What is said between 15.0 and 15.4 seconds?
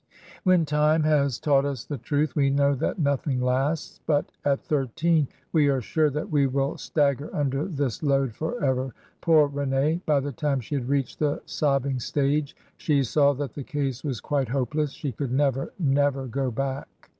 could